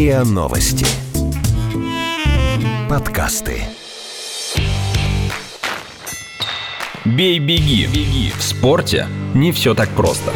[0.00, 0.86] РИА Новости.
[2.88, 3.64] Подкасты.
[7.04, 7.86] Бей-беги.
[7.86, 8.32] Беги.
[8.34, 10.32] В спорте не все так просто.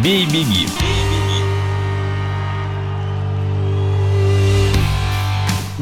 [0.00, 0.68] Бей-беги.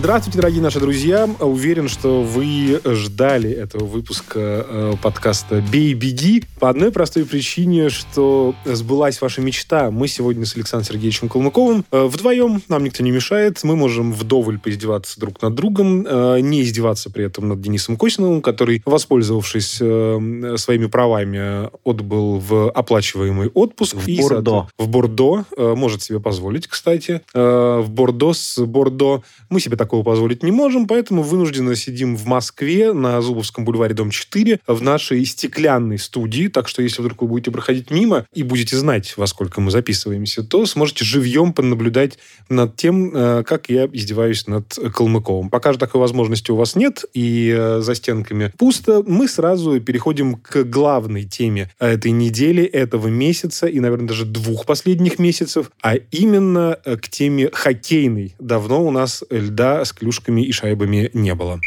[0.01, 1.29] Здравствуйте, дорогие наши друзья.
[1.41, 8.55] Уверен, что вы ждали этого выпуска э, подкаста «Бей, беги» по одной простой причине, что
[8.65, 9.91] сбылась ваша мечта.
[9.91, 14.59] Мы сегодня с Александром Сергеевичем Калмыковым э, вдвоем, нам никто не мешает, мы можем вдоволь
[14.59, 20.87] поиздеваться друг над другом, э, не издеваться при этом над Денисом Косиновым, который, воспользовавшись своими
[20.87, 23.97] правами, отбыл в оплачиваемый отпуск.
[23.97, 24.67] В И, Бордо.
[24.79, 25.45] В Бордо.
[25.59, 27.21] может себе позволить, кстати.
[27.35, 29.23] В Бордо с Бордо.
[29.51, 34.11] Мы себе такого позволить не можем, поэтому вынужденно сидим в Москве на Зубовском бульваре, дом
[34.11, 36.47] 4, в нашей стеклянной студии.
[36.47, 40.45] Так что, если вдруг вы будете проходить мимо и будете знать, во сколько мы записываемся,
[40.45, 45.51] то сможете живьем понаблюдать над тем, э, как я издеваюсь над Калмыковым.
[45.51, 50.37] Пока же такой возможности у вас нет, и э, за стенками пусто, мы сразу переходим
[50.37, 56.79] к главной теме этой недели, этого месяца и, наверное, даже двух последних месяцев, а именно
[56.85, 58.37] э, к теме хоккейной.
[58.39, 61.61] Давно у нас льда с клюшками и шайбами не было.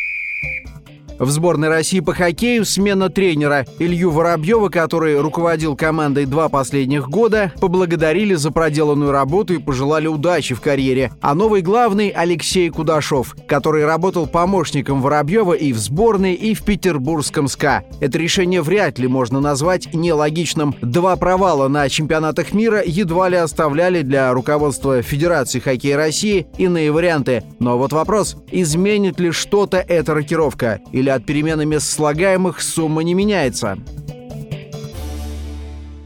[1.23, 7.53] В сборной России по хоккею смена тренера Илью Воробьева, который руководил командой два последних года,
[7.61, 11.13] поблагодарили за проделанную работу и пожелали удачи в карьере.
[11.21, 17.47] А новый главный Алексей Кудашов, который работал помощником Воробьева и в сборной, и в петербургском
[17.47, 17.85] СКА.
[18.01, 20.75] Это решение вряд ли можно назвать нелогичным.
[20.81, 27.43] Два провала на чемпионатах мира едва ли оставляли для руководства Федерации хоккея России иные варианты.
[27.59, 30.81] Но вот вопрос, изменит ли что-то эта рокировка?
[30.91, 33.77] Или от перемены мест слагаемых сумма не меняется?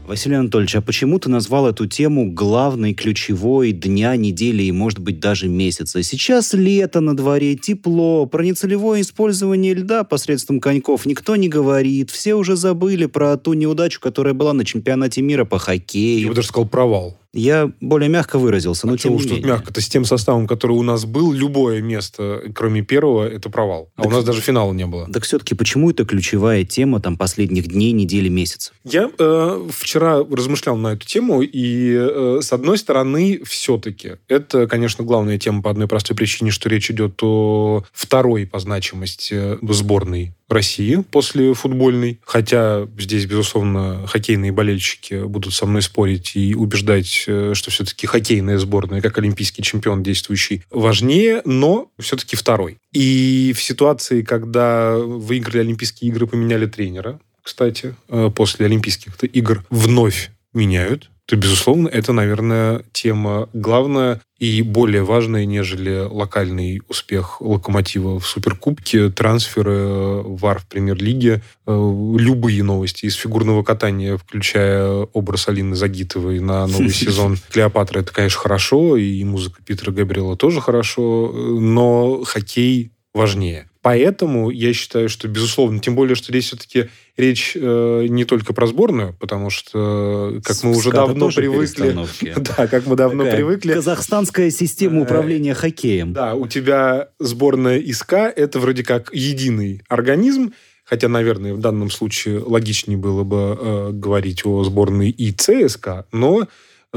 [0.08, 5.20] Василий Анатольевич, а почему ты назвал эту тему главной, ключевой дня, недели и, может быть,
[5.20, 6.02] даже месяца?
[6.02, 12.10] Сейчас лето на дворе, тепло, про нецелевое использование льда посредством коньков никто не говорит.
[12.10, 16.28] Все уже забыли про ту неудачу, которая была на чемпионате мира по Я хоккею.
[16.30, 17.17] бы даже сказал провал.
[17.38, 20.82] Я более мягко выразился, но А тем уж тут мягко-то с тем составом, который у
[20.82, 23.90] нас был, любое место, кроме первого, это провал.
[23.96, 25.08] А Так- у нас даже финала не было.
[25.12, 28.74] Так все-таки почему это ключевая тема там последних дней, недели, месяцев?
[28.84, 35.04] Я э, вчера размышлял на эту тему, и э, с одной стороны, все-таки это, конечно,
[35.04, 41.04] главная тема по одной простой причине, что речь идет о второй по значимости сборной России
[41.10, 42.20] после футбольной.
[42.24, 49.00] Хотя здесь, безусловно, хоккейные болельщики будут со мной спорить и убеждать, что все-таки хоккейная сборная,
[49.00, 52.78] как олимпийский чемпион действующий, важнее, но все-таки второй.
[52.92, 60.30] И в ситуации, когда выиграли Олимпийские игры, поменяли тренера, кстати, э, после Олимпийских игр вновь
[60.52, 68.26] меняют, то, безусловно, это, наверное, тема главная и более важная, нежели локальный успех Локомотива в
[68.26, 71.70] Суперкубке, трансферы э, ВАР в Премьер-лиге, э,
[72.16, 78.40] любые новости из фигурного катания, включая образ Алины Загитовой на новый сезон Клеопатра, это, конечно,
[78.40, 83.68] хорошо, и музыка Питера Габриэла тоже хорошо, э, но хоккей важнее.
[83.82, 88.66] Поэтому я считаю, что, безусловно, тем более, что здесь все-таки речь э, не только про
[88.66, 91.96] сборную, потому что, э, как мы уже давно привыкли...
[92.56, 93.74] Да, как мы давно Такая привыкли.
[93.74, 96.12] Казахстанская система Э, управления хоккеем.
[96.12, 100.52] Да, у тебя сборная ИСК– это вроде как единый организм,
[100.84, 106.46] хотя, наверное, в данном случае логичнее было бы э, говорить о сборной ИЦСК, но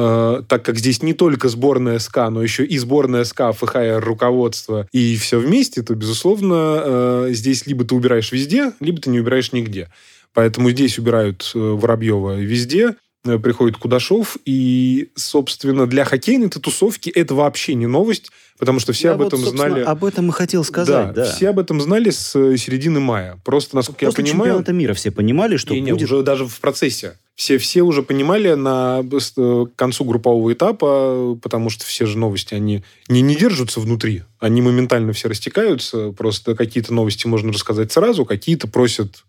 [0.02, 4.88] э, так как здесь не только сборная СК, но еще и сборная СК, ФХР, руководство
[4.92, 9.52] и все вместе, то, безусловно, э, здесь либо ты убираешь везде, либо ты не убираешь
[9.52, 9.90] нигде.
[10.34, 12.96] Поэтому здесь убирают э, Воробьева везде,
[13.26, 19.10] э, приходит Кудашов, и, собственно, для хоккейной-то тусовки это вообще не новость, потому что все
[19.10, 19.82] Я об вот, этом знали...
[19.82, 21.26] Об этом и хотел сказать, да.
[21.26, 23.40] все об этом знали с э, середины мая.
[23.44, 24.50] Просто, насколько После я понимаю...
[24.52, 26.04] чемпионата мира все понимали, что Не, не, будет...
[26.04, 27.18] уже даже в процессе.
[27.36, 32.54] Все, все уже понимали на э, к концу группового этапа, потому что все же новости,
[32.54, 34.24] они не, не держатся внутри.
[34.40, 36.12] Они моментально все растекаются.
[36.12, 39.24] Просто какие-то новости можно рассказать сразу, какие-то просят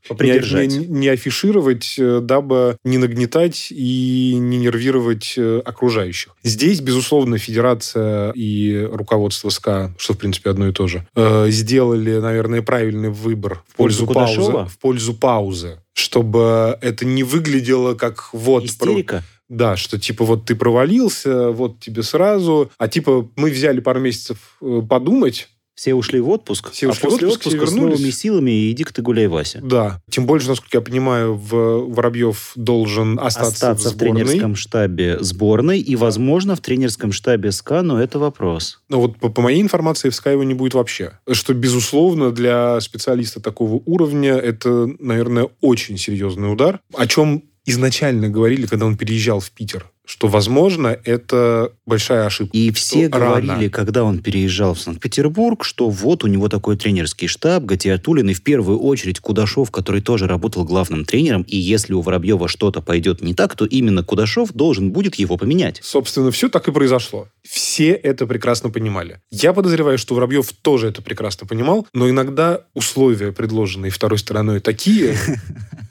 [0.68, 6.34] не, не- не афишировать, э, дабы не нагнетать и не нервировать э, окружающих.
[6.42, 11.06] Здесь, безусловно, федерация и руководство СКА, что, в принципе, одно и то же,
[11.48, 14.70] сделали, наверное, правильный выбор в пользу пользу паузы.
[14.70, 15.78] В пользу паузы.
[15.94, 18.62] Чтобы это не выглядело как вот...
[18.62, 19.22] про- Истерика?
[19.48, 24.56] Да, что типа вот ты провалился, вот тебе сразу, а типа мы взяли пару месяцев
[24.62, 27.72] э, подумать, Все ушли в отпуск, Все а ушли в после отпуск, все отпуска с
[27.74, 27.98] вернулись.
[27.98, 29.60] новыми силами иди-ка ты гуляй, Вася.
[29.62, 30.00] Да.
[30.10, 35.80] Тем более, насколько я понимаю, в Воробьев должен остаться, Остаться в в тренерском штабе сборной
[35.80, 38.80] и, возможно, в тренерском штабе СКА, но это вопрос.
[38.88, 41.18] Но вот по, по моей информации в Sky его не будет вообще.
[41.30, 46.80] Что, безусловно, для специалиста такого уровня это, наверное, очень серьезный удар.
[46.94, 49.86] О чем изначально говорили, когда он переезжал в Питер.
[50.04, 52.56] Что, возможно, это большая ошибка.
[52.56, 53.40] И все рано.
[53.40, 58.34] говорили, когда он переезжал в Санкт-Петербург, что вот у него такой тренерский штаб, Гатиатуллин, и
[58.34, 63.22] в первую очередь Кудашов, который тоже работал главным тренером, и если у Воробьева что-то пойдет
[63.22, 65.78] не так, то именно Кудашов должен будет его поменять.
[65.82, 67.28] Собственно, все так и произошло.
[67.48, 69.20] Все это прекрасно понимали.
[69.30, 75.16] Я подозреваю, что Воробьев тоже это прекрасно понимал, но иногда условия, предложенные второй стороной, такие,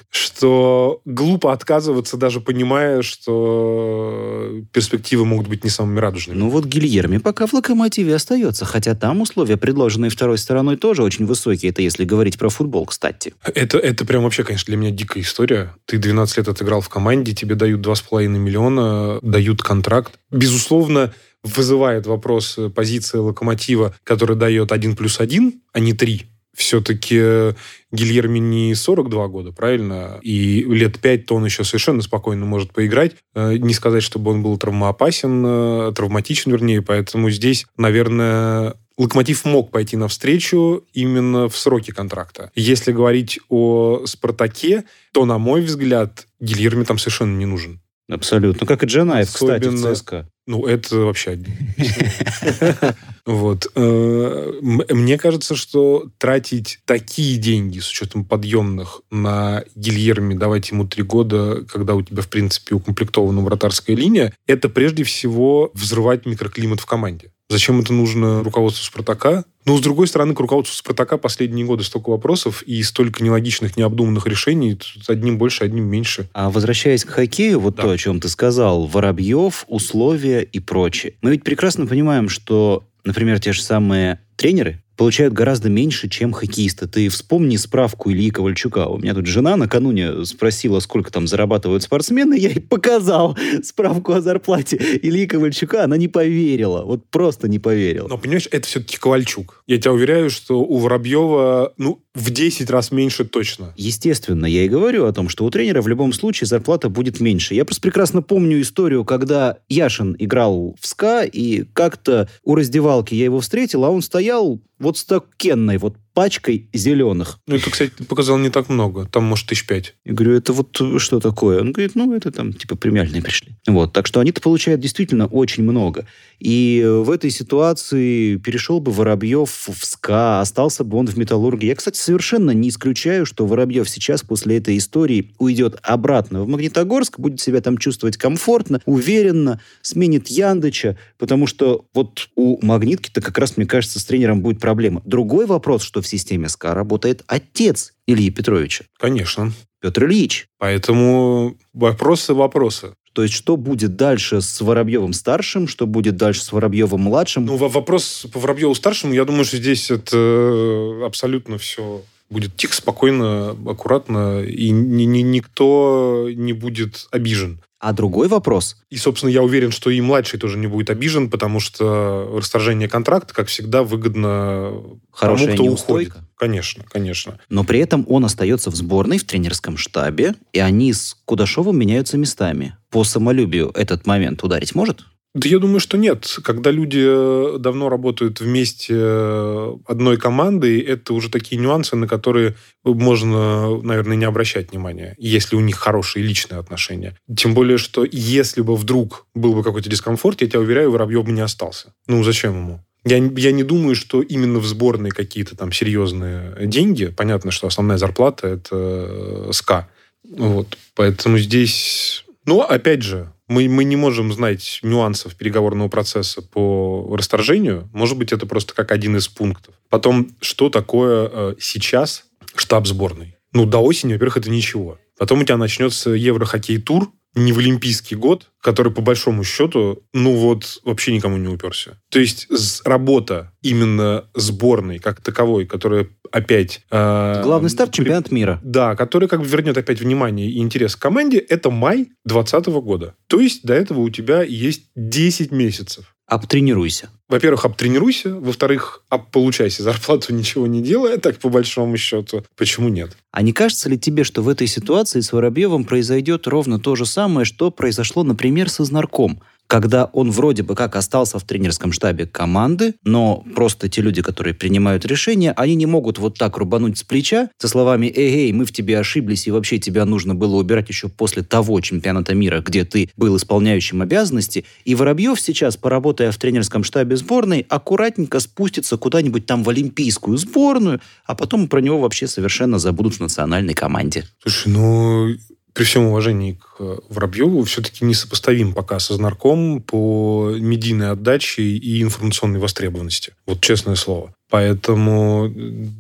[0.42, 6.36] что глупо отказываться, даже понимая, что перспективы могут быть не самыми радужными.
[6.36, 11.28] Ну вот Гильерми пока в «Локомотиве» остается, хотя там условия, предложенные второй стороной, тоже очень
[11.28, 11.70] высокие.
[11.70, 13.36] Это если говорить про футбол, кстати.
[13.54, 15.76] Это, это прям вообще, конечно, для меня дикая история.
[15.86, 20.14] Ты 12 лет отыграл в команде, тебе дают 2,5 миллиона, дают контракт.
[20.32, 21.14] Безусловно,
[21.44, 26.31] вызывает вопрос э, позиция локомотива, которая дает 1 плюс 1, а не 3.
[26.56, 27.56] Все-таки
[27.92, 30.20] Гильерми не 42 года, правильно?
[30.22, 33.16] И лет 5 то он еще совершенно спокойно может поиграть.
[33.34, 36.82] Э, Не сказать, чтобы он был травмоопасен, э, травматичен, вернее.
[36.82, 42.52] Поэтому здесь, наверное, Локомотив мог пойти навстречу именно в сроки контракта.
[42.56, 47.82] Если говорить о «Спартаке», то, на мой взгляд, Гильерми там совершенно не нужен.
[48.12, 48.68] Абсолютно.
[48.68, 50.28] Как и Джанаев, кстати, в Особенно- ЦСКА.
[50.48, 51.40] Ну, это вообще...
[53.26, 53.68] Вот.
[53.76, 61.04] Э, Мне кажется, что тратить такие деньги с учетом подъемных на Гильерми, давать ему три
[61.04, 66.86] года, когда у тебя, в принципе, укомплектована вратарская линия, это прежде всего взрывать микроклимат в
[66.88, 67.32] команде.
[67.52, 69.44] Зачем это нужно руководству «Спартака»?
[69.66, 74.26] Ну, с другой стороны, к руководству «Спартака» последние годы столько вопросов и столько нелогичных, необдуманных
[74.26, 74.76] решений.
[74.76, 76.30] Тут одним больше, одним меньше.
[76.32, 77.84] А возвращаясь к хоккею, вот Да.
[77.84, 81.16] то, о чем ты сказал, Воробьев, условия и прочее.
[81.22, 86.88] Мы ведь прекрасно понимаем, что, например, те же самые тренеры получают гораздо меньше, чем хоккеисты.
[86.88, 88.88] Ты вспомни справку Ильи Ковальчука.
[88.88, 92.38] У меня тут жена накануне спросила, сколько там зарабатывают спортсмены.
[92.38, 95.84] Я ей показал справку о зарплате Ильи Ковальчука.
[95.84, 96.84] Она не поверила.
[96.84, 98.08] Вот просто не поверила.
[98.08, 99.64] Но, понимаешь, это все-таки Ковальчук.
[99.68, 103.74] Я тебя уверяю, что у Воробьева, ну, в 10 раз меньше точно.
[103.78, 107.56] Естественно, я и говорю о том, что у тренера в любом случае зарплата будет меньше.
[107.56, 113.26] Я просто прекрасно помню историю, когда Яшин играл в СКА, и как-то у раздевалки я
[113.26, 117.40] его встретил, а он стоял вот с такенной вот пачкой зеленых.
[117.48, 119.06] Ну, это, кстати, ты показал не так много.
[119.06, 119.96] Там, может, тысяч пять.
[120.06, 121.62] Я говорю, это вот что такое?
[121.62, 123.56] Он говорит, ну, это там типа премиальные пришли.
[123.68, 126.06] Вот, так что они-то получают действительно очень много.
[126.40, 131.68] И в этой ситуации перешел бы Воробьев в СКА, остался бы он в Металлурге.
[131.68, 137.20] Я, кстати, совершенно не исключаю, что Воробьев сейчас после этой истории уйдет обратно в Магнитогорск,
[137.20, 143.58] будет себя там чувствовать комфортно, уверенно, сменит Яндыча, потому что вот у Магнитки-то как раз,
[143.58, 145.02] мне кажется, с тренером будет проблема.
[145.06, 149.52] Другой вопрос, что в системе СКА работает отец Ильи Петровича, Конечно.
[149.82, 150.48] Петр Ильич.
[150.60, 152.94] Поэтому вопросы, вопросы.
[153.14, 157.46] То есть, что будет дальше с Воробьевым-старшим, что будет дальше с Воробьевым-младшим?
[157.46, 162.74] Ну, во- вопрос по Воробьеву-старшему, я думаю, что здесь это э, абсолютно все будет тихо,
[162.76, 167.60] спокойно, аккуратно, и ни- ни- никто не будет обижен.
[167.82, 168.78] А другой вопрос.
[168.92, 173.34] И, собственно, я уверен, что и младший тоже не будет обижен, потому что расторжение контракта,
[173.34, 176.12] как всегда, выгодно Хорошая тому, кто неустойка.
[176.12, 176.30] уходит.
[176.38, 177.40] Конечно, конечно.
[177.50, 182.18] Но при этом он остается в сборной, в тренерском штабе, и они с Кудашовым меняются
[182.18, 182.78] местами.
[182.92, 185.06] По самолюбию этот момент ударить может?
[185.34, 186.40] Да я думаю, что нет.
[186.44, 192.56] Когда люди э, давно работают вместе э, одной командой, это уже такие нюансы, на которые
[192.84, 197.16] можно, наверное, не обращать внимания, если у них хорошие личные отношения.
[197.34, 201.32] Тем более, что если бы вдруг был бы какой-то дискомфорт, я тебя уверяю, Воробьев бы
[201.32, 201.94] не остался.
[202.08, 202.84] Ну, зачем ему?
[203.06, 207.06] Я, я не думаю, что именно в сборной какие-то там серьезные деньги.
[207.06, 209.88] Понятно, что основная зарплата– это э, СКА.
[210.24, 210.78] Вот.
[210.96, 212.26] Поэтому здесь...
[212.46, 217.90] Ну, опять же, мы, мы не можем знать нюансов переговорного процесса по расторжению.
[217.92, 219.76] Может быть, это просто как один из пунктов.
[219.90, 222.24] Потом, что такое э, сейчас
[222.56, 223.36] штаб сборной?
[223.52, 224.98] Ну, до осени, во-первых, это ничего.
[225.18, 230.80] Потом у тебя начнется Еврохоккей-тур, не в Олимпийский год, который, по большому счету, ну вот,
[230.84, 232.00] вообще никому не уперся.
[232.10, 232.48] То есть
[232.86, 236.82] работа именно сборной как таковой, которая опять...
[236.92, 238.60] э, Главный старт– при- чемпионат мира.
[238.64, 243.16] да, который как бы вернет опять внимание и интерес к команде, это май 2020 года.
[243.28, 246.16] То есть до этого у тебя есть 10 месяцев.
[246.28, 247.10] Обтренируйся.
[247.32, 252.44] Во-первых, обтренируйся, во-вторых, получайся зарплату, ничего не делая, так по большому счету.
[252.58, 253.18] Почему нет?
[253.32, 257.06] А не кажется ли тебе, что в этой ситуации с Воробьевым произойдет ровно то же
[257.06, 259.42] самое, что произошло, например, со Знарком?
[259.72, 264.54] Когда он вроде бы как остался в тренерском штабе команды, но просто те люди, которые
[264.54, 268.66] принимают решения, они не могут вот так рубануть с плеча со словами «Эй, эй, мы
[268.66, 272.84] в тебе ошиблись, и вообще тебя нужно было убирать еще после того чемпионата мира, где
[272.84, 274.66] ты был исполняющим обязанности».
[274.84, 281.00] И Воробьев сейчас, поработая в тренерском штабе сборной, аккуратненько спустится куда-нибудь там в олимпийскую сборную,
[281.26, 284.26] а потом про него вообще совершенно забудут в национальной команде.
[284.44, 285.30] Слушай, ну
[285.74, 292.02] при всем уважении к э, Воробьеву, все-таки несопоставим пока со знарком по медийной отдаче и
[292.02, 293.34] информационной востребованности.
[293.46, 294.34] Вот честное слово.
[294.50, 295.52] Поэтому э,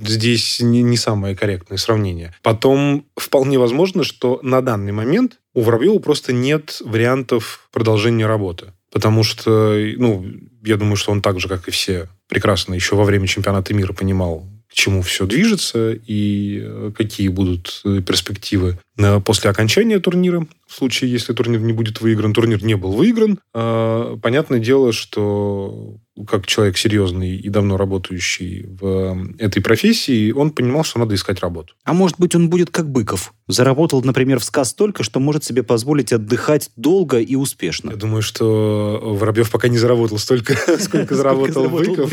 [0.05, 2.35] здесь не, не самое корректное сравнение.
[2.41, 8.73] Потом вполне возможно, что на данный момент у Воробьева просто нет вариантов продолжения работы.
[8.91, 10.25] Потому что, ну,
[10.63, 13.93] я думаю, что он так же, как и все, прекрасно еще во время чемпионата мира
[13.93, 20.47] понимал, к чему все движется и э, какие будут э, перспективы э, после окончания турнира.
[20.65, 23.39] В случае, если турнир не будет выигран, турнир не был выигран.
[23.51, 25.97] Понятное дело, что
[26.27, 31.73] как человек серьезный и давно работающий в этой профессии, он понимал, что надо искать работу.
[31.83, 33.33] А может быть, он будет как Быков?
[33.47, 37.91] Заработал, например, в СКА столько, что может себе позволить отдыхать долго и успешно.
[37.91, 42.11] Я думаю, что Воробьев пока не заработал столько, сколько заработал Быков.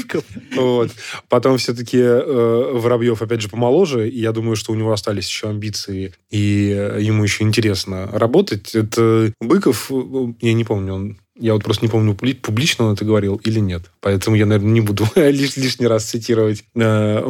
[1.29, 5.49] Потом все-таки э, Воробьев, опять же, помоложе, и я думаю, что у него остались еще
[5.49, 8.75] амбиции, и э, ему еще интересно работать.
[8.75, 13.05] Это Быков, э, я не помню, он я вот просто не помню, публично он это
[13.05, 13.91] говорил или нет.
[14.01, 16.65] Поэтому я, наверное, не буду лиш, лишний раз цитировать.
[16.75, 17.23] Э,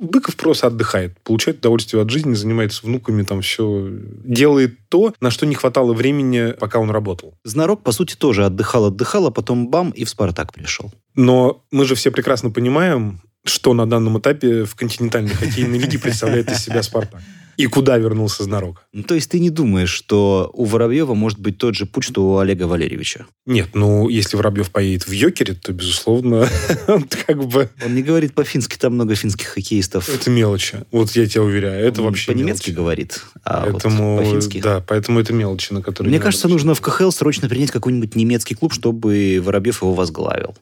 [0.00, 3.88] Быков просто отдыхает, получает удовольствие от жизни, занимается внуками, там все
[4.24, 7.34] делает то, на что не хватало времени, пока он работал.
[7.44, 10.92] Знарок, по сути, тоже отдыхал, отдыхал, а потом бам, и в «Спартак» пришел.
[11.14, 16.50] Но мы же все прекрасно понимаем, что на данном этапе в континентальной хоккейной лиге представляет
[16.50, 17.22] из себя «Спартак».
[17.58, 18.86] И куда вернулся Знарок?
[18.92, 22.30] Ну, то есть ты не думаешь, что у Воробьева может быть тот же путь, что
[22.30, 23.26] у Олега Валерьевича?
[23.46, 26.48] Нет, ну, если Воробьев поедет в Йокере, то, безусловно,
[26.86, 27.68] он как бы...
[27.84, 30.08] Он не говорит по-фински, там много финских хоккеистов.
[30.08, 30.84] Это мелочи.
[30.92, 34.60] Вот я тебя уверяю, это он вообще По-немецки говорит, а поэтому, вот по-фински...
[34.60, 36.12] Да, поэтому это мелочи, на которые...
[36.12, 40.54] Мне кажется, нужно в КХЛ срочно принять какой-нибудь немецкий клуб, чтобы Воробьев его возглавил.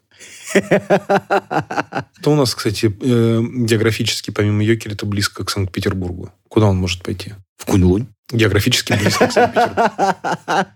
[2.23, 6.33] То у нас, кстати, э, географически, помимо Йокеля, это близко к Санкт-Петербургу.
[6.49, 7.35] Куда он может пойти?
[7.57, 8.07] В Куньлунь.
[8.31, 10.71] Географически близко к Санкт-Петербургу.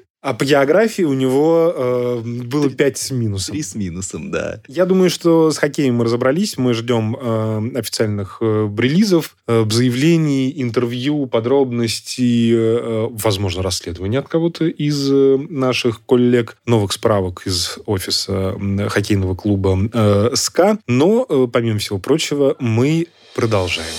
[0.24, 3.52] А по географии у него э, было 5 с минусом.
[3.52, 4.58] 3 с минусом, да.
[4.68, 6.56] Я думаю, что с хоккеем мы разобрались.
[6.56, 14.64] Мы ждем э, официальных э, релизов, э, заявлений, интервью, подробностей, э, возможно, расследования от кого-то
[14.64, 20.78] из э, наших коллег, новых справок из офиса э, хоккейного клуба э, СКА.
[20.86, 23.92] Но, э, помимо всего прочего, мы продолжаем.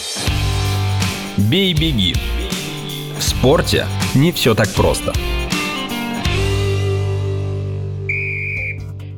[1.37, 2.15] Бей-беги.
[3.15, 5.13] В спорте не все так просто.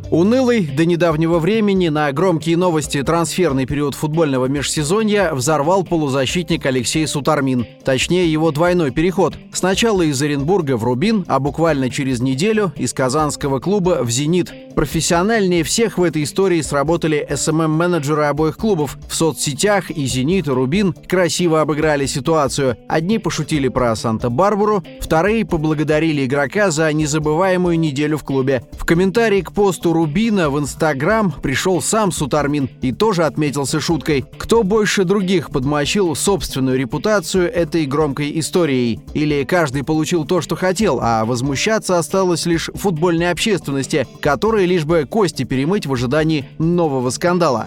[0.10, 7.68] Унылый до недавнего времени на громкие новости трансферный период футбольного межсезонья взорвал полузащитник Алексей Сутармин.
[7.84, 9.38] Точнее, его двойной переход.
[9.52, 14.54] Сначала из Оренбурга в Рубин, а буквально через неделю из казанского клуба в «Зенит».
[14.76, 18.98] Профессиональнее всех в этой истории сработали СММ-менеджеры обоих клубов.
[19.10, 22.78] В соцсетях и «Зенит», и «Рубин» красиво обыграли ситуацию.
[22.88, 28.64] Одни пошутили про Санта-Барбару, вторые поблагодарили игрока за незабываемую неделю в клубе.
[28.72, 34.26] В комментарии к посту Рубина в Инстаграм пришел сам Сутармин и тоже отметился шуткой.
[34.38, 39.00] Кто больше других подмочил собственную репутацию этой громкой историей?
[39.16, 45.08] Или каждый получил то, что хотел, а возмущаться осталось лишь футбольной общественности, которая лишь бы
[45.10, 47.66] кости перемыть в ожидании нового скандала?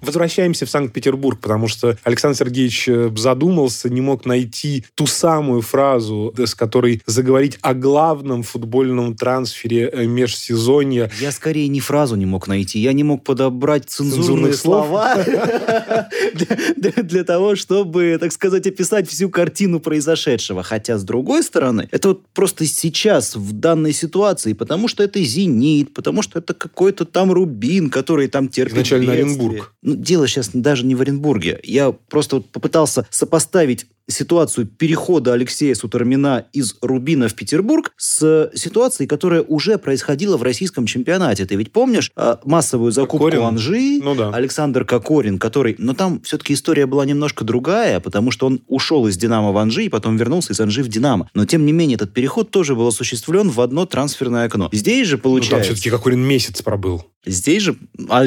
[0.00, 6.34] Возвращаемся в Санкт-Петербург, потому что Александр Сергеевич э, задумался, не мог найти ту самую фразу,
[6.36, 11.10] с которой заговорить о главном футбольном трансфере э, межсезонья.
[11.20, 15.24] Я скорее не фразу не мог найти, я не мог подобрать цензурные слова
[16.76, 20.62] для того, чтобы, так сказать, описать всю картину произошедшего.
[20.62, 25.92] Хотя, с другой стороны, это вот просто сейчас, в данной ситуации, потому что это «Зенит»,
[25.92, 30.94] потому что это какой-то там «Рубин», который там терпит Изначально Оренбург дело сейчас даже не
[30.94, 31.60] в Оренбурге.
[31.62, 39.06] Я просто вот попытался сопоставить ситуацию перехода Алексея Сутармина из Рубина в Петербург с ситуацией,
[39.06, 41.46] которая уже происходила в российском чемпионате.
[41.46, 43.42] Ты ведь помнишь а, массовую закупку Кокорин.
[43.44, 44.30] Анжи, Ну да.
[44.30, 45.74] Александр Кокорин, который...
[45.78, 49.84] Но там все-таки история была немножко другая, потому что он ушел из «Динамо» в Анжи
[49.84, 51.28] и потом вернулся из Анжи в «Динамо».
[51.34, 54.68] Но, тем не менее, этот переход тоже был осуществлен в одно трансферное окно.
[54.72, 55.72] Здесь же Ну, там получается...
[55.72, 57.04] все-таки Кокорин месяц пробыл.
[57.26, 57.76] Здесь же,
[58.08, 58.24] а,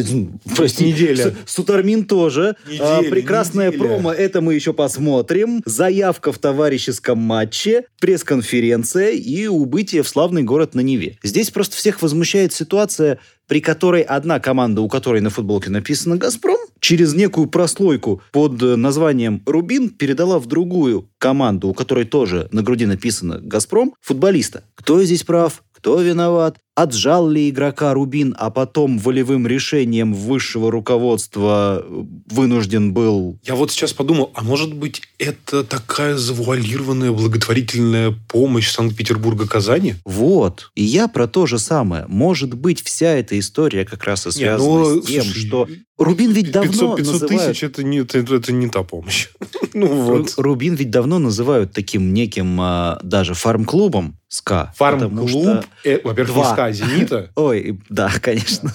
[0.56, 1.36] прости, Неделя.
[1.48, 2.56] Сутармин тоже.
[2.68, 3.84] Неделя, А, прекрасная неделя.
[3.84, 5.64] промо, это мы еще посмотрим.
[5.74, 11.18] Заявка в товарищеском матче, пресс-конференция и убытие в славный город на Неве.
[11.24, 16.60] Здесь просто всех возмущает ситуация, при которой одна команда, у которой на футболке написано «Газпром»,
[16.80, 22.62] через некую прослойку под э, названием «Рубин» передала в другую команду, у которой тоже на
[22.62, 24.66] груди написано «Газпром», футболиста.
[24.76, 25.64] Кто здесь прав?
[25.72, 26.60] Кто виноват?
[26.76, 33.38] Отжал ли игрока Рубин, а потом волевым решением высшего руководства э, вынужден был...
[33.44, 39.96] Я вот сейчас подумал, а может быть, это такая завуалированная благотворительная помощь Санкт-Петербурга Казани?
[40.04, 40.72] Вот.
[40.74, 42.06] И я про то же самое.
[42.08, 45.68] Может быть, вся эта история как раз и связана ну, с тем, слушай, что...
[46.00, 47.52] Рубин ведь давно 500, 500 называют...
[47.52, 49.28] тысяч это не, это, это не та помощь.
[49.74, 50.34] ну вот.
[50.38, 54.74] Рубин ведь давно называют таким неким а, даже фарм-клубом СКА.
[54.76, 58.74] Фарм-клуб, э, во-первых, не СКА, «Зенита», Ой, да, конечно.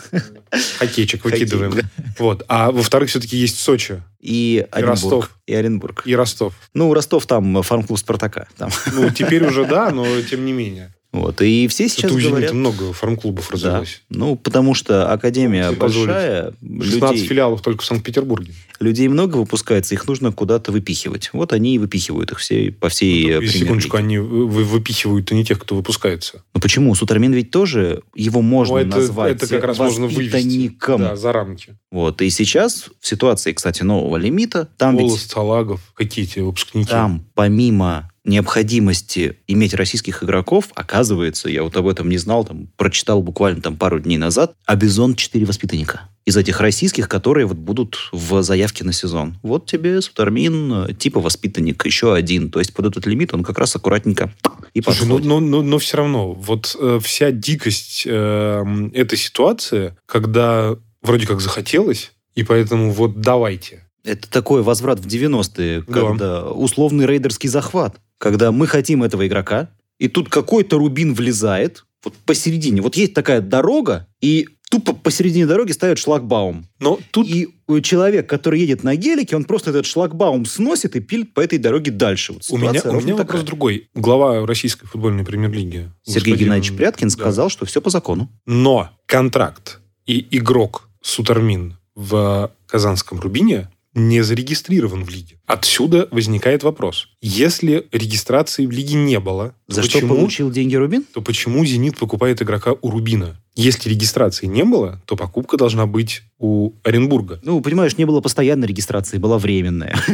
[0.79, 1.75] хоккейчик выкидываем.
[2.19, 2.45] Вот.
[2.49, 4.91] А во-вторых, все-таки есть Сочи И Оренбург.
[5.03, 5.31] Ростов.
[5.47, 6.03] И Оренбург.
[6.05, 6.55] и Ростов.
[6.75, 8.49] Ну, Ростов там фарм-клуб Спартака.
[8.57, 8.71] Там.
[8.93, 10.95] Ну, теперь уже да, но тем не менее.
[11.11, 11.41] Вот.
[11.41, 12.53] И все сейчас Это у говорят...
[12.53, 13.55] Много фарм-клубов Да.
[13.55, 14.03] развелось.
[14.11, 16.09] Ну, потому что Академия позволить.
[16.09, 18.53] большая, 16 людей, филиалов только в Санкт-Петербурге.
[18.79, 21.31] людей много выпускается, их нужно куда-то выпихивать.
[21.33, 25.45] Вот они и выпихивают их все по всей Ну, э, секундочку, они вы- выпихивают не
[25.47, 26.43] тех, кто выпускается.
[26.55, 26.95] Ну почему?
[26.95, 31.33] Сутармин ведь тоже, его можно Ну, это, назвать это как раз можно вывести да, за
[31.33, 31.77] рамки.
[31.91, 32.21] Вот.
[32.23, 36.89] И сейчас в ситуации, кстати, нового лимита, там Волос, ведь Салагов, какие те выпускники.
[36.91, 43.23] там помимо необходимости иметь российских игроков, оказывается, я вот об этом не знал, там, прочитал
[43.23, 46.03] буквально там пару дней назад, Абизон 4 воспитанника.
[46.25, 49.39] Из этих российских, которые вот будут в заявке на сезон.
[49.43, 52.51] Вот тебе Сутармин, типа воспитанник, еще один.
[52.51, 54.31] То есть под этот лимит он как раз аккуратненько
[54.75, 55.27] и Слушай, ну, подходит.
[55.27, 61.41] но, но, но все равно, вот э, вся дикость э, этой ситуации, когда вроде как
[61.41, 63.88] захотелось, и поэтому вот давайте.
[64.05, 65.93] Это такой возврат в 90-е, Да.
[65.93, 67.97] когда условный рейдерский захват.
[68.19, 72.81] Когда мы хотим этого игрока, и тут какой-то рубин влезает, вот посередине.
[72.81, 76.67] Вот есть такая дорога, и тупо посередине дороги ставят шлагбаум.
[76.79, 77.49] Но тут И
[77.83, 81.91] человек, который едет на гелике, он просто этот шлагбаум сносит и пилит по этой дороге
[81.91, 82.35] дальше.
[82.35, 83.17] Вот у меня, у меня такая.
[83.17, 83.89] вопрос другой.
[83.95, 85.91] Глава Российской футбольной премьер-лиги.
[86.05, 87.13] Сергей господин- Геннадьевич Пряткин да.
[87.13, 88.31] сказал, что все по закону.
[88.47, 95.38] Но контракт и игрок Сутармин в Казанском Рубине не зарегистрирован в лиге.
[95.49, 97.09] Отсюда возникает вопрос.
[97.23, 101.05] Если регистрации в лиге не было, За что почему, получил деньги Рубин?
[101.13, 103.41] то почему «Зенит» покупает игрока у Рубина?
[103.55, 107.41] Если регистрации не было, то покупка должна быть у Оренбурга.
[107.43, 109.97] Ну, понимаешь, не было постоянной регистрации, была временная.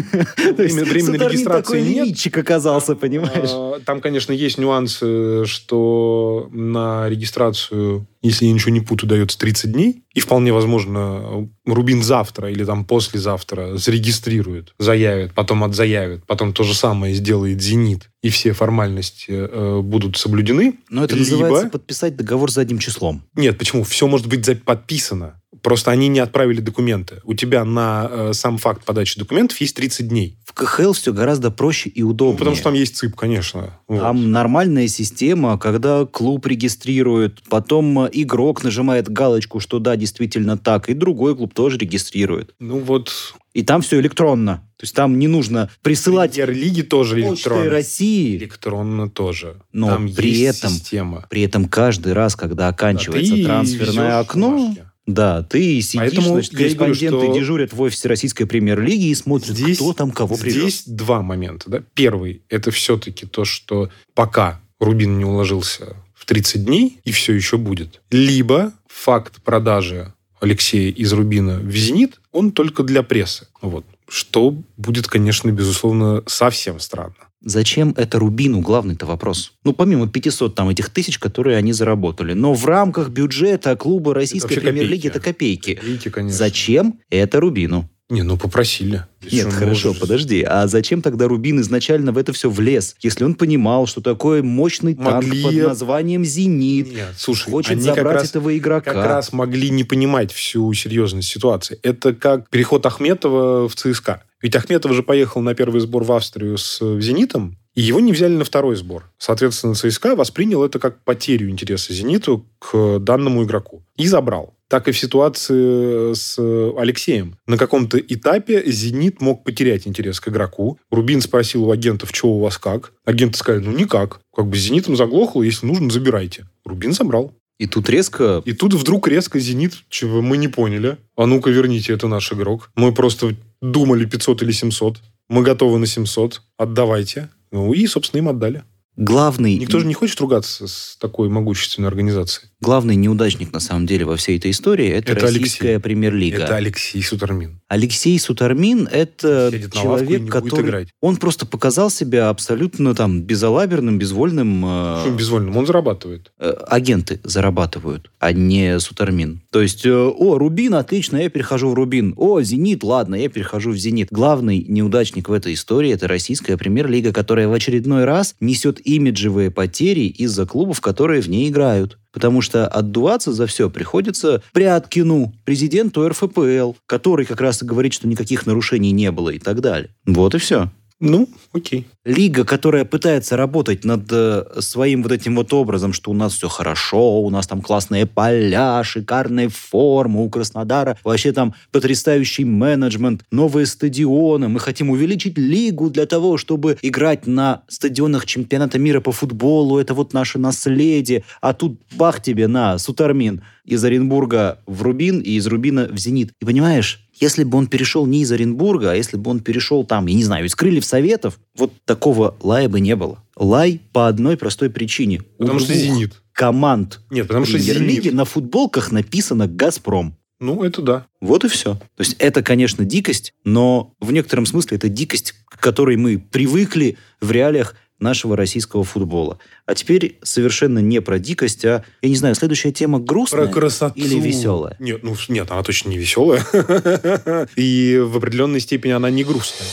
[0.57, 2.37] Временной регистрации нет.
[2.39, 3.51] оказался, понимаешь?
[3.53, 9.73] А, Там, конечно, есть нюансы, что на регистрацию, если я ничего не путаю, дается 30
[9.73, 10.03] дней.
[10.15, 16.75] И вполне возможно, Рубин завтра или там послезавтра зарегистрирует, заявит, потом отзаявит, потом то же
[16.75, 20.75] самое сделает «Зенит», и все формальности э, будут соблюдены.
[20.91, 23.23] Но это Либо- называется подписать договор задним числом.
[23.37, 23.85] Нет, почему?
[23.85, 25.41] Все может быть за- подписано.
[25.63, 27.21] Просто они не отправили документы.
[27.25, 30.37] У тебя на э, сам факт подачи документов есть 30 дней.
[30.45, 32.39] В КХЛ все гораздо проще и Ну, удобнее.
[32.39, 33.79] потому что там есть ЦИП, конечно.
[33.89, 34.01] Вот.
[34.01, 40.91] Там нормальная система, когда клуб регистрирует, потом э, игрок нажимает галочку, что да, действительно так,
[40.91, 42.55] и другой клуб тоже регистрирует.
[42.59, 44.57] Ну вот И там все электронно.
[44.77, 47.71] То есть там не нужно присылать Премьер-лиги тоже почтой электронно.
[47.71, 48.37] России.
[48.37, 49.63] Электронно тоже.
[49.73, 51.25] Но Там при этом- система.
[51.31, 54.85] При этом каждый раз, когда оканчивается Да, трансферное окно, бумажки.
[55.07, 59.15] да, ты сидишь, Поэтому значит, и говорю, корреспонденты что дежурят в офисе российской премьер-лиги и
[59.15, 60.55] смотрят, Здесь- кто там кого привез.
[60.57, 61.71] Здесь два момента.
[61.71, 61.83] Да?
[61.95, 67.57] Первый– это все-таки то, что пока Рубин не уложился в 30 дней, и все еще
[67.57, 68.01] будет.
[68.11, 73.47] Либо факт продажи Алексея из Рубина в «Зенит», он только для прессы.
[73.63, 73.85] Вот.
[74.09, 77.15] Что будет, конечно, безусловно, совсем странно.
[77.41, 78.61] Зачем это Рубину?
[78.61, 79.53] Главный-то вопрос.
[79.65, 82.33] Ну, помимо 500 там этих тысяч, которые они заработали.
[82.33, 85.17] Но в рамках бюджета клуба российской премьер-лиги копейки.
[85.17, 85.81] это копейки.
[85.83, 86.39] Видите, конечно.
[86.39, 87.89] Зачем это Рубину?
[88.11, 89.07] Не, ну попросили.
[89.33, 90.01] Нет, хорошо, можешь...
[90.01, 90.43] подожди.
[90.43, 92.97] А зачем тогда Рубин изначально в это все влез?
[93.01, 95.43] Если он понимал, что такое мощный могли...
[95.43, 98.93] танк под названием «Зенит» Нет, слушай, хочет забрать раз, этого игрока.
[98.93, 101.79] Как раз могли не понимать всю серьезность ситуации.
[101.83, 104.23] Это как переход Ахметова в ЦСКА.
[104.43, 108.35] Ведь Ахметов же поехал на первый сбор в Австрию с «Зенитом», и его не взяли
[108.35, 109.11] на второй сбор.
[109.19, 113.85] Соответственно, ЦСКА воспринял это как потерю интереса «Зениту» к данному игроку.
[113.97, 114.55] И забрал.
[114.69, 116.39] Так и в ситуации с
[116.79, 117.37] Алексеем.
[117.47, 120.79] На каком-то этапе «Зенит» мог потерять интерес к игроку.
[120.91, 122.93] Рубин спросил у агентов, что у вас как.
[123.05, 124.21] Агенты сказали, ну никак.
[124.35, 126.47] Как бы «Зенитом» заглохло, если нужно, забирайте.
[126.65, 127.33] Рубин забрал.
[127.59, 128.43] И тут резко...
[128.45, 130.97] И тут вдруг резко «Зенит», чего мы не поняли.
[131.17, 132.71] А ну-ка верните, это наш игрок.
[132.75, 134.99] Мы просто думали 500 или 700.
[135.29, 136.43] Мы готовы на 700.
[136.57, 137.29] Отдавайте.
[137.55, 138.65] Ну и, собственно, им отдали.
[138.97, 139.57] Главный...
[139.57, 142.51] Никто же не хочет ругаться с такой могущественной организацией.
[142.65, 146.45] Главный неудачник, на самом деле, во всей этой истории– это, это российская премьер-лига.
[146.45, 147.61] Это Алексей Сутармин.
[147.69, 150.89] Алексей Сутармин– это человек, который...
[151.03, 154.65] Он просто показал себя абсолютно там безалаберным, безвольным.
[154.65, 155.57] Э, Что безвольным?
[155.59, 156.33] Он зарабатывает.
[156.39, 159.43] Э, агенты зарабатывают, а не Сутармин.
[159.51, 162.15] То есть, э, о, Рубин, отлично, я перехожу в Рубин.
[162.17, 164.09] О, Зенит, ладно, я перехожу в Зенит.
[164.11, 170.07] Главный неудачник в этой истории– это российская премьер-лига, которая в очередной раз несет имиджевые потери
[170.07, 171.99] из-за клубов, которые в ней играют.
[172.15, 178.09] Потому что отдуваться за все приходится Пряткину, президенту РФПЛ, который как раз и говорит, что
[178.09, 179.91] никаких нарушений не было и так далее.
[180.07, 180.71] Вот и все.
[181.01, 181.87] Ну, окей.
[182.05, 186.49] Лига, которая пытается работать над э, своим вот этим вот образом, что у нас все
[186.49, 193.67] хорошо, у нас там классные поля, шикарная форма у Краснодара, вообще там потрясающий менеджмент, новые
[193.67, 199.79] стадионы, мы хотим увеличить лигу для того, чтобы играть на стадионах чемпионата мира по футболу,
[199.79, 205.33] это вот наше наследие, а тут бах тебе на, Сутармин, из Оренбурга в Рубин и
[205.33, 206.33] из Рубина в Зенит.
[206.41, 210.07] И понимаешь, если бы он перешел не из Оренбурга, а если бы он перешел там,
[210.07, 213.23] я не знаю, из Крыльев Советов, вот такого лая бы не было.
[213.37, 215.23] Лай по одной простой причине.
[215.39, 216.23] Потому что «Зенит».
[216.33, 218.13] команд Нет, потому что «Зенит».
[218.13, 220.17] на футболках написано «Газпром».
[220.41, 221.07] Ну, это да.
[221.21, 221.75] Вот и все.
[221.75, 226.99] То есть это, конечно, дикость, но в некотором смысле это дикость, к которой мы привыкли
[227.21, 229.39] в реалиях нашего российского футбола.
[229.67, 233.95] А теперь совершенно не про дикость, а, я не знаю, следующая тема грустная про красоту.
[233.97, 234.77] или веселая?
[234.79, 236.47] Нет, ну, нет, она точно не веселая.
[237.57, 239.69] И в определенной степени она не грустная.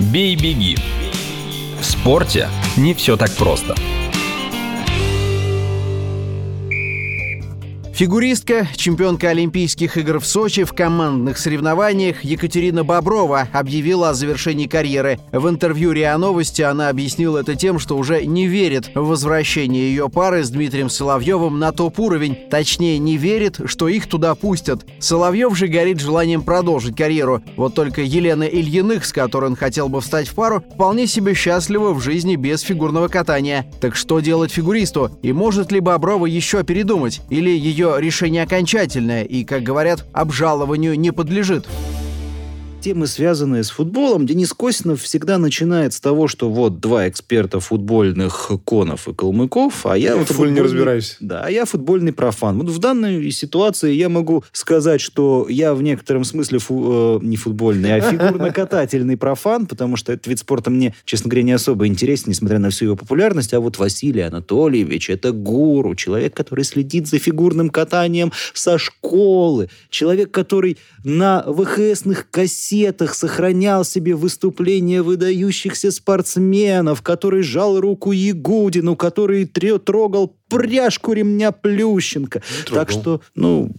[0.00, 0.78] Бей-беги.
[1.80, 3.74] В спорте не все так просто.
[7.94, 15.20] Фигуристка, чемпионка Олимпийских игр в Сочи в командных соревнованиях Екатерина Боброва объявила о завершении карьеры.
[15.30, 20.08] В интервью РИА Новости она объяснила это тем, что уже не верит в возвращение ее
[20.08, 22.36] пары с Дмитрием Соловьевым на топ-уровень.
[22.50, 24.84] Точнее, не верит, что их туда пустят.
[24.98, 27.44] Соловьев же горит желанием продолжить карьеру.
[27.56, 31.94] Вот только Елена Ильиных, с которой он хотел бы встать в пару, вполне себе счастлива
[31.94, 33.70] в жизни без фигурного катания.
[33.80, 35.16] Так что делать фигуристу?
[35.22, 37.20] И может ли Боброва еще передумать?
[37.30, 41.66] Или ее ее решение окончательное и, как говорят, обжалованию не подлежит
[42.84, 48.50] темы, связанные с футболом, Денис Косинов всегда начинает с того, что вот два эксперта футбольных
[48.66, 50.10] конов и калмыков, а я...
[50.10, 51.16] Я вот футболе не разбираюсь.
[51.18, 52.58] Да, а я футбольный профан.
[52.58, 57.38] Вот в данной ситуации я могу сказать, что я в некотором смысле фу, э, не
[57.38, 62.24] футбольный, а фигурно-катательный профан, потому что этот вид спорта мне, честно говоря, не особо интересен,
[62.28, 63.54] несмотря на всю его популярность.
[63.54, 70.30] А вот Василий Анатольевич– это гуру, человек, который следит за фигурным катанием со школы, человек,
[70.30, 79.46] который на ВХСных кассетах кассетах сохранял себе выступления выдающихся спортсменов, который жал руку Ягудину, который
[79.46, 82.42] трогал пряжку ремня Плющенко.
[82.70, 83.70] Так что, ну...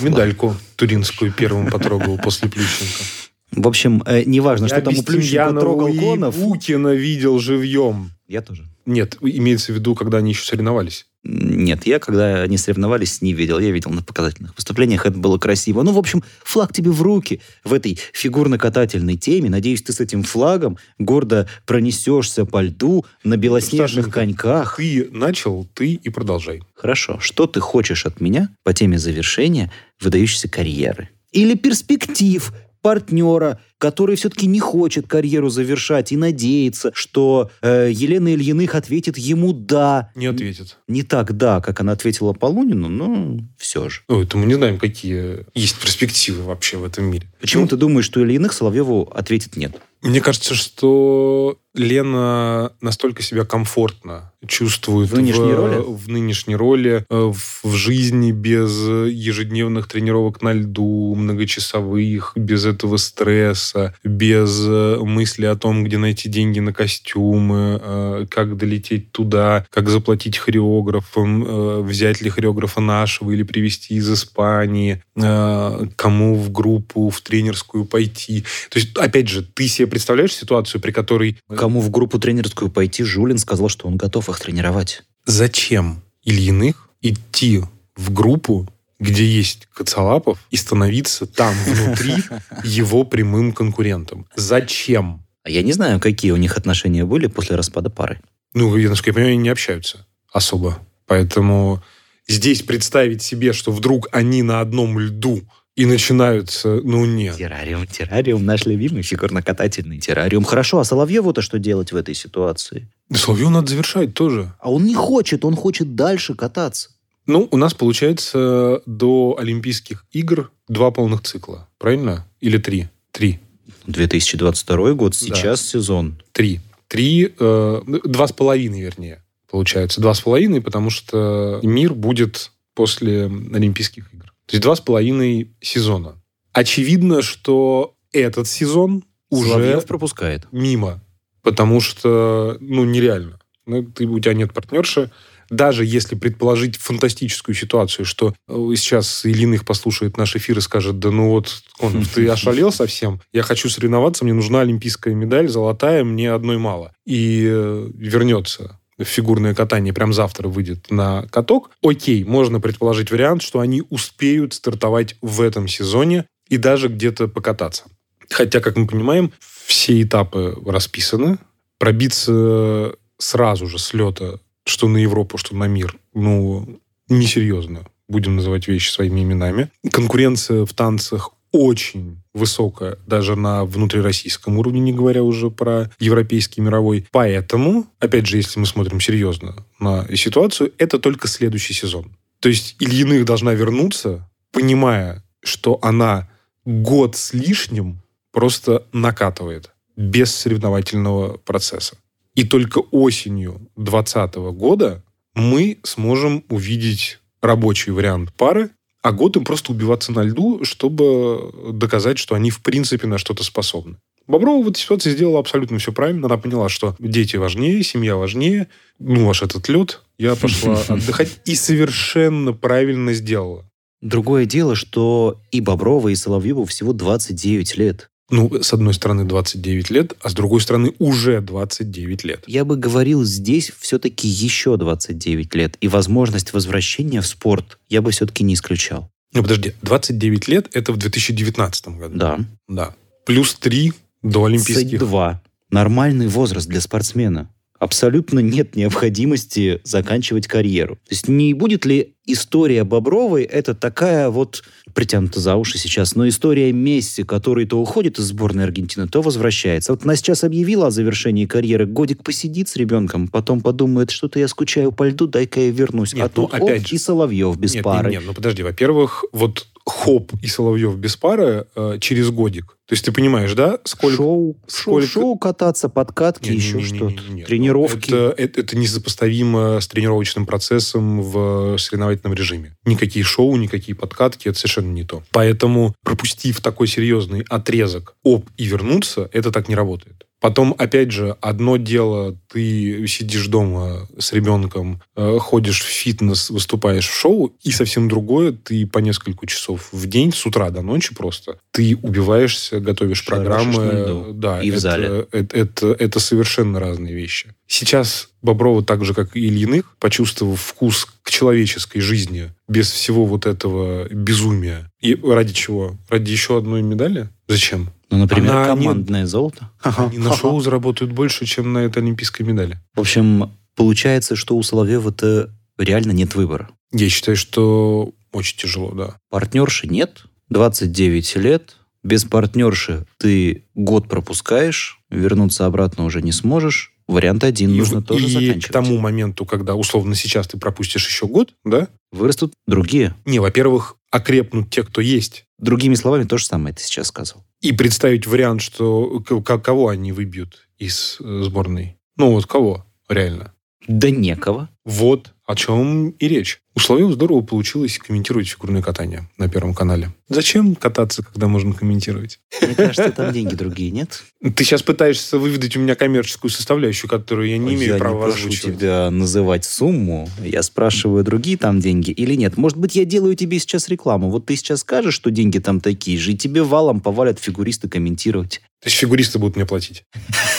[0.00, 0.60] Медальку ладно.
[0.76, 3.04] туринскую первым потрогал после Плющенко.
[3.52, 6.34] В общем, э, неважно, что там у Плющенко трогал Конов.
[6.34, 8.10] Путина видел живьем.
[8.26, 8.64] Я тоже.
[8.86, 11.06] Нет, имеется в виду, когда они еще соревновались.
[11.24, 13.60] Нет, я, когда они соревновались, не видел.
[13.60, 15.82] Я видел на показательных выступлениях, это было красиво.
[15.82, 19.48] Ну, в общем, флаг тебе в руки в этой фигурно-катательной теме.
[19.48, 24.76] Надеюсь, ты с этим флагом гордо пронесешься по льду на белоснежных коньках.
[24.78, 26.62] Ты начал, ты и продолжай.
[26.74, 27.20] Хорошо.
[27.20, 31.10] Что ты хочешь от меня по теме завершения выдающейся карьеры?
[31.30, 38.76] Или перспектив партнера, который все-таки не хочет карьеру завершать и надеется, что э, Елена Ильиных
[38.76, 40.12] ответит ему «да».
[40.14, 40.78] Не ответит.
[40.86, 44.02] Не так «да», как она ответила Полунину, но все же.
[44.06, 47.26] Ну, это мы не знаем, какие есть перспективы вообще в этом мире.
[47.40, 49.72] Почему ты думаешь, что Ильиных Соловьеву ответит «нет»?
[50.02, 55.76] Мне кажется, что Лена настолько себя комфортно чувствует В нынешней роли?
[55.78, 62.96] в нынешней роли, э, в, в жизни без ежедневных тренировок на льду, многочасовых, без этого
[62.96, 63.71] стресса,
[64.04, 69.88] без э, мысли о том, где найти деньги на костюмы, э, как долететь туда, как
[69.88, 77.20] заплатить хореографам, э, взять ли хореографа нашего или привезти из Испании, кому в группу, в
[77.20, 78.44] тренерскую пойти.
[78.70, 83.04] То есть, опять же, ты себе представляешь ситуацию, при которой Кому в группу тренерскую пойти,
[83.04, 85.02] Жулин сказал, что он готов их тренировать.
[85.26, 87.62] зачем Ильиных идти
[87.96, 88.68] в группу,
[89.02, 92.14] где есть Коцалапов, и становиться там внутри
[92.64, 94.26] его прямым конкурентом?
[94.36, 95.26] Зачем?
[95.42, 98.20] А я не знаю, какие у них отношения были после распада пары.
[98.54, 100.78] Ну, я, насколько я понимаю, они не общаются особо.
[101.06, 101.82] Поэтому
[102.28, 105.42] здесь представить себе, что вдруг они на одном льду
[105.74, 107.36] и начинаются, ну нет.
[107.36, 110.44] Террариум, террариум, наш любимый фигурно-катательный террариум.
[110.44, 112.88] Хорошо, а Соловьеву-то что делать в этой ситуации?
[113.12, 114.52] Соловьев надо завершать тоже.
[114.60, 116.90] А он не хочет, он хочет дальше кататься.
[117.26, 122.26] Ну, у нас получается до Олимпийских игр два полных цикла, правильно?
[122.40, 122.88] Или три?
[123.12, 123.38] Три.
[123.86, 125.18] 2022 год, Да.
[125.18, 126.20] сейчас сезон.
[126.32, 126.60] Три.
[126.88, 130.00] Три, э, два с половиной, вернее, получается.
[130.00, 134.26] Два с половиной, потому что мир будет после Олимпийских игр.
[134.46, 136.20] То есть два с половиной сезона.
[136.52, 140.46] Очевидно, что этот сезон уже Соловьев пропускает.
[140.52, 141.00] мимо,
[141.42, 143.38] потому что, ну, нереально.
[143.64, 145.10] Ну, ты, у тебя нет партнерши.
[145.52, 151.10] Даже если предположить фантастическую ситуацию, что э, сейчас Ильиных послушает наш эфир и скажет, да
[151.10, 156.32] ну вот, Конов, ты ошалел совсем, я хочу соревноваться, мне нужна олимпийская медаль, золотая, мне
[156.32, 156.94] одной мало.
[157.04, 163.42] И э, вернется в фигурное катание, прям завтра выйдет на каток, окей, можно предположить вариант,
[163.42, 167.84] что они успеют стартовать в этом сезоне и даже где-то покататься.
[168.30, 169.34] Хотя, как мы понимаем,
[169.66, 171.36] все этапы расписаны.
[171.78, 174.40] Пробиться сразу же с лета,
[174.72, 177.86] что на Европу, что на мир, ну, несерьезно.
[178.08, 179.70] Будем называть вещи своими именами.
[179.90, 187.06] Конкуренция в танцах очень высокая, даже на внутрироссийском уровне, не говоря уже про европейский мировой.
[187.12, 192.16] Поэтому, опять же, если мы смотрим серьезно на ситуацию, это только следующий сезон.
[192.40, 196.30] То есть Ильиных должна вернуться, понимая, что она
[196.64, 201.96] год с лишним просто накатывает без соревновательного процесса.
[202.34, 205.02] И только осенью 2020 года
[205.34, 208.70] мы сможем увидеть рабочий вариант пары,
[209.02, 213.42] а год им просто убиваться на льду, чтобы доказать, что они в принципе на что-то
[213.44, 213.96] способны.
[214.28, 216.26] Боброва в этой ситуации сделала абсолютно все правильно.
[216.26, 218.68] Она поняла, что дети важнее, семья важнее.
[219.00, 220.00] Ну, ваш этот лед.
[220.16, 221.40] Я пошла отдыхать.
[221.44, 223.68] И совершенно правильно сделала.
[224.00, 228.08] Другое дело, что и Боброва, и Соловьеву всего 29 лет.
[228.30, 232.44] Ну, с одной стороны 29 лет, а с другой стороны уже 29 лет.
[232.46, 235.76] Я бы говорил, здесь все-таки еще 29 лет.
[235.80, 239.10] И возможность возвращения в спорт я бы все-таки не исключал.
[239.34, 242.18] Ну, подожди, 29 лет– это в 2019 году.
[242.18, 242.38] Да.
[242.68, 242.94] Да.
[243.24, 244.98] Плюс 3 до Олимпийских.
[244.98, 245.42] 32.
[245.70, 247.50] Нормальный возраст для спортсмена.
[247.78, 250.96] Абсолютно нет необходимости заканчивать карьеру.
[250.96, 254.62] То есть не будет ли история Бобровой это такая вот
[254.94, 259.92] притянута за уши сейчас, но история Месси, который то уходит из сборной Аргентины, то возвращается.
[259.92, 264.48] Вот она сейчас объявила о завершении карьеры, годик посидит с ребенком, потом подумает, что-то я
[264.48, 266.14] скучаю по льду, дай-ка я вернусь.
[266.14, 266.94] Нет, а тут ну, опять оп, же.
[266.94, 268.10] и Соловьев без нет, пары.
[268.10, 268.62] Нет, нет, ну подожди.
[268.62, 272.76] Во-первых, вот Хоп и Соловьев без пары э, через годик.
[272.86, 274.16] То есть ты понимаешь, да, сколько...
[274.16, 276.84] Шоу, сколько- шоу, шоу кататься, подкатки, Не-не-не-не-не-не.
[276.84, 277.22] еще что-то.
[277.30, 278.08] Ну, Тренировки.
[278.10, 281.78] Это, это, это несопоставимо с тренировочным процессом в
[282.12, 282.76] соревновательном режиме.
[282.84, 285.22] Никакие шоу, никакие подкатки, это совершенно не то.
[285.32, 290.26] Поэтому, пропустив такой серьезный отрезок оп и вернуться, это так не работает.
[290.42, 297.06] Потом, опять же, одно дело, ты сидишь дома с ребенком, э, ходишь в фитнес, выступаешь
[297.06, 301.14] в шоу, и совсем другое, ты по несколько часов в день, с утра до ночи
[301.14, 304.32] просто, ты убиваешься, готовишь Шарашишь программы.
[304.34, 305.26] Да, И в это- зале.
[305.30, 307.54] Это, это, это совершенно разные вещи.
[307.68, 313.46] Сейчас Боброва, так же, как и Ильиных, почувствовав вкус к человеческой жизни без всего вот
[313.46, 314.90] этого безумия.
[315.00, 315.96] И ради чего?
[316.08, 317.28] Ради еще одной медали?
[317.46, 317.90] Зачем?
[318.12, 319.70] Ну, например, Она не- командное золото.
[319.82, 322.78] Они на шоу заработают больше, чем на этой олимпийской медали.
[322.94, 325.48] В общем, получается, что у Соловьева-то
[325.78, 326.68] реально нет выбора.
[326.92, 329.16] Я считаю, что очень тяжело, да.
[329.30, 336.91] Партнерши нет, 29 лет, Без партнерши ты год пропускаешь, вернуться обратно уже не сможешь.
[337.08, 338.66] Вариант один И, нужно тоже и заканчивать.
[338.66, 341.88] к тому моменту, когда условно сейчас ты пропустишь еще год, да?
[342.10, 343.14] Вырастут другие.
[343.24, 345.44] Не, во-первых, окрепнут те, кто есть.
[345.58, 347.44] Другими словами, то же самое ты сейчас сказал.
[347.60, 351.96] И представить вариант, что кого они выбьют из э, сборной.
[352.16, 353.52] Ну вот кого, реально.
[353.86, 354.68] Да некого.
[354.84, 356.60] Вот о чем и речь.
[356.74, 360.10] У Соловьева здорово получилось комментировать фигурное катание на Первом канале.
[360.28, 362.38] Зачем кататься, когда можно комментировать?
[362.62, 364.22] Мне кажется, там деньги другие, нет?
[364.40, 368.32] Ты сейчас пытаешься выведать у меня коммерческую составляющую, которую я не имею я права не
[368.32, 368.76] прошу озвучивать.
[368.78, 370.28] тебя называть сумму.
[370.42, 372.56] Я спрашиваю, другие там деньги или нет.
[372.56, 374.30] Может быть, я делаю тебе сейчас рекламу.
[374.30, 378.62] Вот ты сейчас скажешь, что деньги там такие же, и тебе валом повалят фигуристы комментировать.
[378.82, 380.04] То есть фигуристы будут мне платить.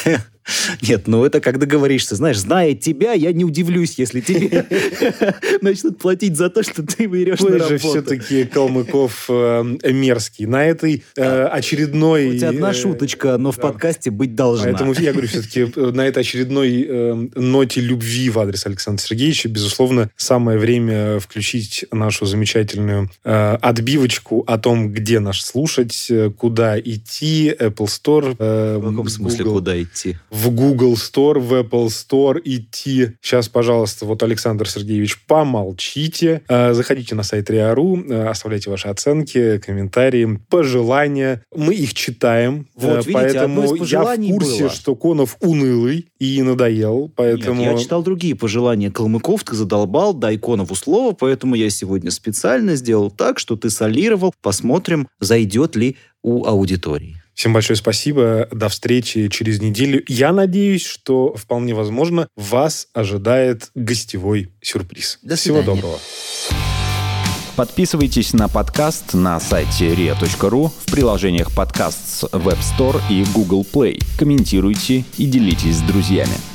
[0.82, 2.16] Нет, ну это как договоришься.
[2.16, 4.66] Знаешь, зная тебя, я не удивлюсь, если тебе
[5.62, 7.90] начнут платить за то, что ты выйдешь на Какой же работу.
[7.90, 10.46] все-таки Калмыков э, мерзкий.
[10.46, 12.28] На этой э, очередной...
[12.28, 13.62] У тебя одна э, шуточка, но в да.
[13.62, 14.66] подкасте быть должна.
[14.66, 20.10] Поэтому я говорю, все-таки на этой очередной э, ноте любви в адрес Александра Сергеевича, безусловно,
[20.18, 27.88] самое время включить нашу замечательную э, отбивочку о том, где наш слушать, куда идти, Apple
[27.88, 28.36] Store.
[28.38, 29.60] э, В каком смысле, Google.
[29.60, 29.93] куда идти?
[30.30, 33.12] В Google Store, в Apple Store идти.
[33.22, 36.42] Сейчас, пожалуйста, вот Александр Сергеевич, помолчите.
[36.48, 41.44] Э, Заходите на сайт РИАРУ, э, оставляйте ваши оценки, комментарии, пожелания.
[41.56, 42.68] Мы их читаем.
[42.76, 44.70] Вот, Э, видите, поэтому я в курсе, было.
[44.70, 47.12] что Конов унылый и надоел.
[47.16, 47.62] Поэтому...
[47.62, 48.92] Нет, я читал другие пожелания.
[48.92, 54.34] Калмыков ты задолбал, дай Конову слово, поэтому я сегодня специально сделал так, что ты солировал.
[54.42, 57.23] Посмотрим, зайдет ли у аудитории.
[57.34, 58.48] Всем большое спасибо.
[58.52, 60.04] До встречи через неделю.
[60.08, 65.20] Я надеюсь, что вполне возможно вас ожидает гостевой сюрприз.
[65.24, 65.82] До Всего свидания.
[65.82, 66.00] доброго.
[67.56, 74.02] Подписывайтесь на подкаст на сайте ria.ru в приложениях подкаст с Web Store и Google Play.
[74.18, 76.53] Комментируйте и делитесь с друзьями.